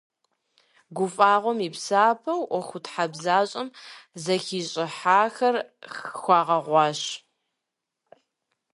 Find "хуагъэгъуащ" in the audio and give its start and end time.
6.21-7.01